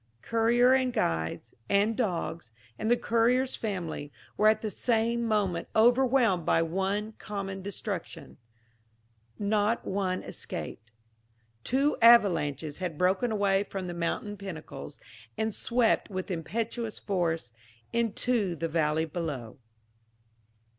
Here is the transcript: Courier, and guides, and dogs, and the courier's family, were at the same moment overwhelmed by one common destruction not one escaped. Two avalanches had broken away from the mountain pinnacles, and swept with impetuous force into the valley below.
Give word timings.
Courier, 0.23 0.73
and 0.73 0.91
guides, 0.91 1.53
and 1.69 1.95
dogs, 1.95 2.51
and 2.79 2.89
the 2.89 2.97
courier's 2.97 3.55
family, 3.55 4.11
were 4.35 4.47
at 4.47 4.63
the 4.63 4.71
same 4.71 5.23
moment 5.23 5.67
overwhelmed 5.75 6.43
by 6.43 6.63
one 6.63 7.11
common 7.19 7.61
destruction 7.61 8.37
not 9.37 9.85
one 9.85 10.23
escaped. 10.23 10.89
Two 11.63 11.97
avalanches 12.01 12.79
had 12.79 12.97
broken 12.97 13.31
away 13.31 13.63
from 13.63 13.85
the 13.85 13.93
mountain 13.93 14.37
pinnacles, 14.37 14.97
and 15.37 15.53
swept 15.53 16.09
with 16.09 16.31
impetuous 16.31 16.97
force 16.97 17.51
into 17.93 18.55
the 18.55 18.67
valley 18.67 19.05
below. 19.05 19.59